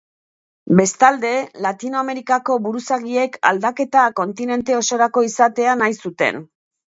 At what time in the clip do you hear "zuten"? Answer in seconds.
6.07-6.43